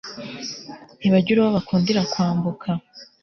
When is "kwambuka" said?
2.11-2.69